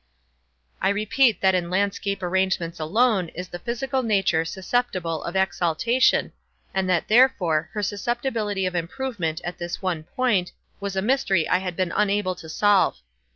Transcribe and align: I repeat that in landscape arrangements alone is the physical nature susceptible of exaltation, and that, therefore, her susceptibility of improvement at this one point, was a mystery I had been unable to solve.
I 0.81 0.89
repeat 0.89 1.41
that 1.41 1.53
in 1.53 1.69
landscape 1.69 2.23
arrangements 2.23 2.79
alone 2.79 3.29
is 3.35 3.49
the 3.49 3.59
physical 3.59 4.01
nature 4.01 4.43
susceptible 4.43 5.23
of 5.23 5.35
exaltation, 5.35 6.31
and 6.73 6.89
that, 6.89 7.07
therefore, 7.07 7.69
her 7.73 7.83
susceptibility 7.83 8.65
of 8.65 8.73
improvement 8.73 9.41
at 9.43 9.59
this 9.59 9.79
one 9.79 10.01
point, 10.01 10.53
was 10.79 10.95
a 10.95 11.03
mystery 11.03 11.47
I 11.47 11.59
had 11.59 11.75
been 11.75 11.93
unable 11.95 12.33
to 12.33 12.49
solve. 12.49 12.97